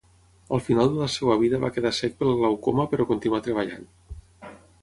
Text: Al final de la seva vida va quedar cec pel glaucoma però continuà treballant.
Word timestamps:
Al 0.55 0.61
final 0.67 0.87
de 0.93 0.97
la 1.01 1.09
seva 1.15 1.35
vida 1.43 1.59
va 1.65 1.71
quedar 1.77 1.93
cec 1.97 2.17
pel 2.23 2.33
glaucoma 2.39 2.89
però 2.95 3.09
continuà 3.13 3.45
treballant. 3.49 3.89